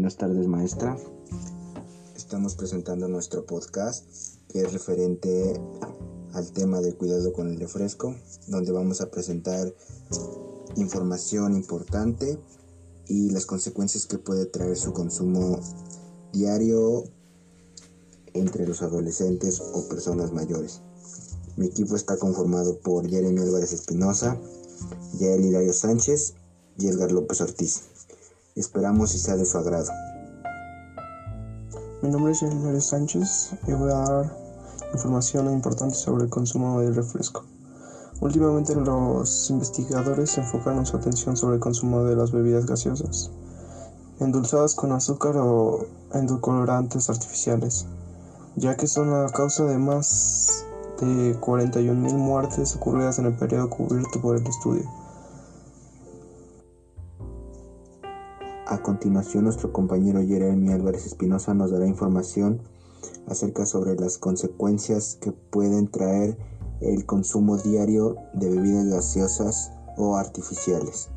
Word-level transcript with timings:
Buenas 0.00 0.16
tardes 0.16 0.48
maestra. 0.48 0.96
Estamos 2.16 2.54
presentando 2.54 3.06
nuestro 3.06 3.44
podcast 3.44 4.06
que 4.48 4.62
es 4.62 4.72
referente 4.72 5.60
al 6.32 6.52
tema 6.52 6.80
del 6.80 6.96
cuidado 6.96 7.34
con 7.34 7.48
el 7.48 7.60
refresco, 7.60 8.16
donde 8.46 8.72
vamos 8.72 9.02
a 9.02 9.10
presentar 9.10 9.74
información 10.76 11.54
importante 11.54 12.38
y 13.08 13.28
las 13.28 13.44
consecuencias 13.44 14.06
que 14.06 14.16
puede 14.16 14.46
traer 14.46 14.78
su 14.78 14.94
consumo 14.94 15.60
diario 16.32 17.04
entre 18.32 18.66
los 18.66 18.80
adolescentes 18.80 19.60
o 19.60 19.86
personas 19.86 20.32
mayores. 20.32 20.80
Mi 21.58 21.66
equipo 21.66 21.94
está 21.94 22.16
conformado 22.16 22.78
por 22.78 23.06
Jeremy 23.06 23.42
Álvarez 23.42 23.74
Espinosa, 23.74 24.40
Yael 25.18 25.44
Hilario 25.44 25.74
Sánchez 25.74 26.32
y 26.78 26.86
Edgar 26.86 27.12
López 27.12 27.42
Ortiz. 27.42 27.89
Esperamos 28.56 29.14
y 29.14 29.18
sea 29.18 29.36
de 29.36 29.44
su 29.44 29.58
agrado. 29.58 29.92
Mi 32.02 32.08
nombre 32.10 32.32
es 32.32 32.42
Hilario 32.42 32.80
Sánchez 32.80 33.52
y 33.68 33.72
voy 33.72 33.92
a 33.92 33.94
dar 33.94 34.36
información 34.92 35.52
importante 35.52 35.94
sobre 35.94 36.24
el 36.24 36.30
consumo 36.30 36.80
de 36.80 36.90
refresco. 36.90 37.44
Últimamente 38.20 38.74
los 38.74 39.50
investigadores 39.50 40.36
enfocan 40.36 40.84
su 40.84 40.96
atención 40.96 41.36
sobre 41.36 41.54
el 41.56 41.60
consumo 41.60 42.02
de 42.02 42.16
las 42.16 42.32
bebidas 42.32 42.66
gaseosas, 42.66 43.30
endulzadas 44.18 44.74
con 44.74 44.90
azúcar 44.90 45.36
o 45.36 45.86
endulcorantes 46.12 47.08
artificiales, 47.08 47.86
ya 48.56 48.76
que 48.76 48.88
son 48.88 49.12
la 49.12 49.28
causa 49.28 49.64
de 49.64 49.78
más 49.78 50.66
de 51.00 51.38
41.000 51.40 52.14
muertes 52.14 52.74
ocurridas 52.74 53.20
en 53.20 53.26
el 53.26 53.34
periodo 53.34 53.70
cubierto 53.70 54.20
por 54.20 54.36
el 54.36 54.46
estudio. 54.46 54.99
A 58.70 58.82
continuación, 58.82 59.42
nuestro 59.42 59.72
compañero 59.72 60.24
Jeremy 60.24 60.72
Álvarez 60.72 61.04
Espinosa 61.04 61.54
nos 61.54 61.72
dará 61.72 61.88
información 61.88 62.62
acerca 63.26 63.66
sobre 63.66 63.96
las 63.96 64.16
consecuencias 64.16 65.18
que 65.20 65.32
pueden 65.32 65.88
traer 65.88 66.38
el 66.80 67.04
consumo 67.04 67.56
diario 67.56 68.14
de 68.32 68.48
bebidas 68.48 68.86
gaseosas 68.86 69.72
o 69.96 70.16
artificiales. 70.16 71.08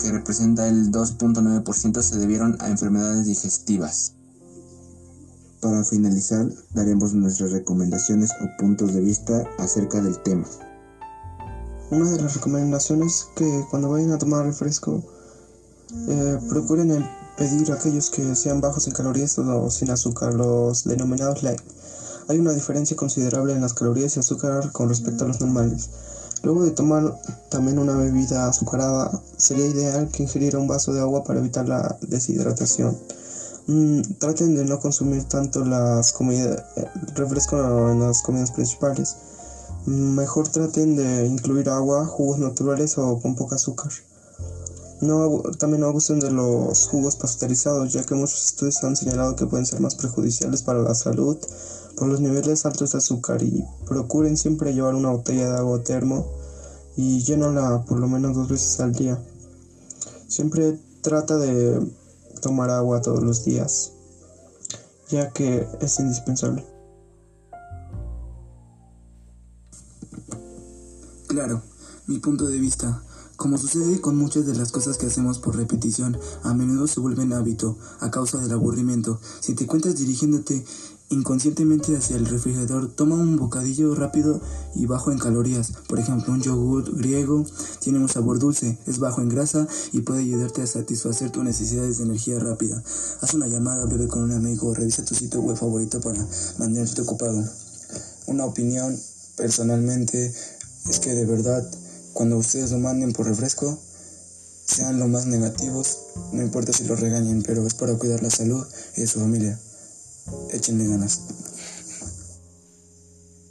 que 0.00 0.12
representa 0.12 0.66
el 0.68 0.90
2.9% 0.90 2.02
se 2.02 2.18
debieron 2.18 2.56
a 2.60 2.68
enfermedades 2.68 3.26
digestivas. 3.26 4.14
Para 5.60 5.84
finalizar, 5.84 6.48
daremos 6.72 7.14
nuestras 7.14 7.50
recomendaciones 7.50 8.30
o 8.40 8.56
puntos 8.58 8.94
de 8.94 9.00
vista 9.00 9.44
acerca 9.58 10.00
del 10.00 10.16
tema. 10.22 10.46
Una 11.90 12.10
de 12.10 12.22
las 12.22 12.34
recomendaciones 12.34 13.12
es 13.12 13.26
que 13.34 13.64
cuando 13.70 13.90
vayan 13.90 14.12
a 14.12 14.18
tomar 14.18 14.44
refresco, 14.44 15.02
eh, 16.08 16.38
procuren 16.48 17.04
pedir 17.36 17.72
aquellos 17.72 18.10
que 18.10 18.34
sean 18.36 18.60
bajos 18.60 18.86
en 18.86 18.92
calorías 18.92 19.38
o 19.38 19.70
sin 19.70 19.90
azúcar, 19.90 20.34
los 20.34 20.84
denominados 20.84 21.42
light. 21.42 21.60
Hay 22.28 22.38
una 22.38 22.52
diferencia 22.52 22.94
considerable 22.94 23.54
en 23.54 23.62
las 23.62 23.72
calorías 23.72 24.14
y 24.16 24.20
azúcar 24.20 24.70
con 24.72 24.90
respecto 24.90 25.24
a 25.24 25.28
los 25.28 25.40
normales. 25.40 25.88
Luego 26.42 26.62
de 26.62 26.72
tomar 26.72 27.18
también 27.48 27.78
una 27.78 27.96
bebida 27.96 28.48
azucarada, 28.48 29.22
sería 29.38 29.66
ideal 29.66 30.08
que 30.08 30.24
ingiriera 30.24 30.58
un 30.58 30.68
vaso 30.68 30.92
de 30.92 31.00
agua 31.00 31.24
para 31.24 31.40
evitar 31.40 31.66
la 31.66 31.96
deshidratación. 32.02 32.98
Mm, 33.66 34.02
traten 34.18 34.54
de 34.56 34.66
no 34.66 34.78
consumir 34.78 35.24
tanto 35.24 35.64
las 35.64 36.12
comidas, 36.12 36.64
eh, 36.76 36.84
refresco 37.14 37.56
en 37.90 38.00
las 38.00 38.20
comidas 38.20 38.50
principales. 38.50 39.16
Mm, 39.86 40.14
mejor 40.14 40.48
traten 40.48 40.96
de 40.96 41.26
incluir 41.26 41.70
agua, 41.70 42.04
jugos 42.04 42.38
naturales 42.38 42.98
o 42.98 43.20
con 43.20 43.36
poca 43.36 43.56
azúcar. 43.56 43.90
No, 45.00 45.42
también 45.58 45.80
no 45.80 45.86
abusen 45.86 46.20
de 46.20 46.30
los 46.30 46.88
jugos 46.88 47.16
pasteurizados, 47.16 47.90
ya 47.92 48.04
que 48.04 48.14
muchos 48.14 48.44
estudios 48.48 48.84
han 48.84 48.96
señalado 48.96 49.34
que 49.34 49.46
pueden 49.46 49.64
ser 49.64 49.80
más 49.80 49.94
perjudiciales 49.94 50.62
para 50.62 50.82
la 50.82 50.94
salud 50.94 51.38
por 51.98 52.08
los 52.08 52.20
niveles 52.20 52.64
altos 52.64 52.92
de 52.92 52.98
azúcar 52.98 53.42
y 53.42 53.64
procuren 53.86 54.36
siempre 54.36 54.72
llevar 54.72 54.94
una 54.94 55.10
botella 55.10 55.50
de 55.50 55.58
agua 55.58 55.82
termo 55.82 56.30
y 56.96 57.22
llénala 57.24 57.84
por 57.84 57.98
lo 57.98 58.06
menos 58.06 58.36
dos 58.36 58.48
veces 58.48 58.78
al 58.80 58.92
día. 58.92 59.20
Siempre 60.28 60.78
trata 61.00 61.36
de 61.38 61.84
tomar 62.40 62.70
agua 62.70 63.00
todos 63.02 63.22
los 63.22 63.44
días, 63.44 63.92
ya 65.08 65.32
que 65.32 65.66
es 65.80 65.98
indispensable. 65.98 66.64
Claro, 71.26 71.62
mi 72.06 72.18
punto 72.18 72.46
de 72.46 72.58
vista. 72.58 73.02
Como 73.36 73.56
sucede 73.56 74.00
con 74.00 74.16
muchas 74.16 74.46
de 74.46 74.56
las 74.56 74.72
cosas 74.72 74.98
que 74.98 75.06
hacemos 75.06 75.38
por 75.38 75.56
repetición, 75.56 76.18
a 76.42 76.54
menudo 76.54 76.88
se 76.88 76.98
vuelven 76.98 77.32
hábito 77.32 77.78
a 78.00 78.10
causa 78.10 78.38
del 78.38 78.50
aburrimiento. 78.50 79.20
Si 79.38 79.54
te 79.54 79.62
encuentras 79.62 79.96
dirigiéndote 79.96 80.64
inconscientemente 81.10 81.96
hacia 81.96 82.16
el 82.16 82.26
refrigerador, 82.26 82.92
toma 82.92 83.16
un 83.16 83.36
bocadillo 83.36 83.94
rápido 83.94 84.40
y 84.74 84.86
bajo 84.86 85.10
en 85.10 85.18
calorías. 85.18 85.72
Por 85.88 85.98
ejemplo, 85.98 86.32
un 86.32 86.42
yogur 86.42 86.96
griego 86.96 87.44
tiene 87.80 87.98
un 87.98 88.08
sabor 88.08 88.38
dulce, 88.38 88.78
es 88.86 88.98
bajo 88.98 89.22
en 89.22 89.28
grasa 89.28 89.66
y 89.92 90.00
puede 90.00 90.20
ayudarte 90.20 90.62
a 90.62 90.66
satisfacer 90.66 91.30
tus 91.30 91.44
necesidades 91.44 91.98
de 91.98 92.04
energía 92.04 92.38
rápida. 92.38 92.82
Haz 93.20 93.34
una 93.34 93.46
llamada 93.46 93.84
breve 93.86 94.08
con 94.08 94.22
un 94.22 94.32
amigo, 94.32 94.74
revisa 94.74 95.04
tu 95.04 95.14
sitio 95.14 95.40
web 95.40 95.56
favorito 95.56 96.00
para 96.00 96.24
mantenerte 96.58 97.02
ocupado. 97.02 97.42
Una 98.26 98.44
opinión 98.44 98.98
personalmente 99.36 100.34
es 100.88 101.00
que 101.00 101.14
de 101.14 101.24
verdad 101.24 101.68
cuando 102.12 102.36
ustedes 102.36 102.72
lo 102.72 102.78
manden 102.78 103.12
por 103.12 103.26
refresco, 103.26 103.78
sean 104.66 104.98
lo 104.98 105.08
más 105.08 105.26
negativos, 105.26 105.98
no 106.32 106.42
importa 106.42 106.72
si 106.72 106.84
lo 106.84 106.96
regañen, 106.96 107.42
pero 107.42 107.66
es 107.66 107.74
para 107.74 107.94
cuidar 107.94 108.22
la 108.22 108.30
salud 108.30 108.66
y 108.96 109.00
de 109.00 109.06
su 109.06 109.20
familia. 109.20 109.58
Échenle 110.50 110.86
ganas. 110.86 111.20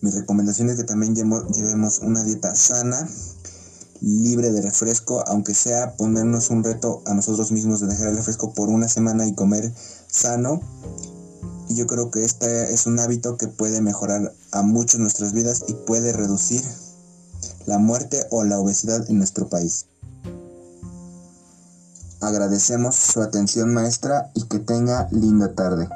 Mi 0.00 0.10
recomendación 0.10 0.68
es 0.68 0.76
que 0.76 0.84
también 0.84 1.14
llevemos 1.14 2.00
una 2.00 2.22
dieta 2.22 2.54
sana, 2.54 3.08
libre 4.02 4.52
de 4.52 4.60
refresco, 4.60 5.24
aunque 5.26 5.54
sea 5.54 5.96
ponernos 5.96 6.50
un 6.50 6.62
reto 6.62 7.02
a 7.06 7.14
nosotros 7.14 7.52
mismos 7.52 7.80
de 7.80 7.86
dejar 7.86 8.08
el 8.08 8.16
refresco 8.16 8.52
por 8.52 8.68
una 8.68 8.86
semana 8.86 9.26
y 9.26 9.34
comer 9.34 9.72
sano. 10.06 10.60
Y 11.68 11.76
yo 11.76 11.86
creo 11.86 12.10
que 12.10 12.22
este 12.22 12.74
es 12.74 12.86
un 12.86 12.98
hábito 12.98 13.38
que 13.38 13.48
puede 13.48 13.80
mejorar 13.80 14.34
a 14.52 14.62
muchos 14.62 15.00
nuestras 15.00 15.32
vidas 15.32 15.64
y 15.68 15.72
puede 15.72 16.12
reducir 16.12 16.62
la 17.64 17.78
muerte 17.78 18.26
o 18.30 18.44
la 18.44 18.58
obesidad 18.58 19.08
en 19.08 19.16
nuestro 19.16 19.48
país. 19.48 19.86
Agradecemos 22.20 22.94
su 22.94 23.22
atención 23.22 23.72
maestra 23.72 24.30
y 24.34 24.42
que 24.44 24.58
tenga 24.58 25.08
linda 25.10 25.54
tarde. 25.54 25.88